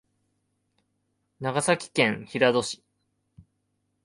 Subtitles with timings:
[1.39, 2.83] 長崎県平戸市